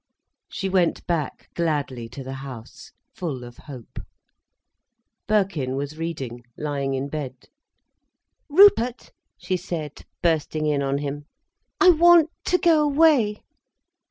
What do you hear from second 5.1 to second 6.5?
Birkin was reading,